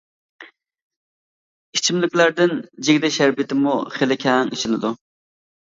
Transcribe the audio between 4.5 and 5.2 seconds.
ئىچىلىدۇ.